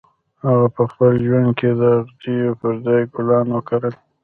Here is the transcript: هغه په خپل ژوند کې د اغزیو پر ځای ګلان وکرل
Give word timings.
هغه 0.45 0.67
په 0.75 0.83
خپل 0.91 1.11
ژوند 1.25 1.49
کې 1.59 1.69
د 1.79 1.81
اغزیو 1.97 2.57
پر 2.61 2.73
ځای 2.85 3.01
ګلان 3.15 3.47
وکرل 3.51 3.93